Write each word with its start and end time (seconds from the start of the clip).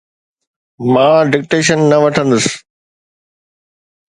مان 0.93 1.19
ڊڪٽيشن 1.31 1.79
نه 1.89 1.97
وٺندس. 2.03 2.45